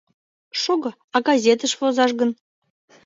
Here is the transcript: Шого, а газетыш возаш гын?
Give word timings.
Шого, 0.61 0.91
а 1.15 1.17
газетыш 1.27 1.73
возаш 1.79 2.11
гын? 2.19 2.31